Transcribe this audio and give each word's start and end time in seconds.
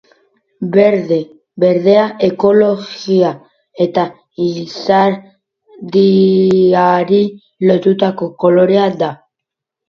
Berdea 1.63 2.05
ekologia 2.27 3.29
eta 3.85 4.05
izadiari 4.47 7.21
lotutako 7.69 8.31
kolorea 8.47 8.89
da. 9.05 9.13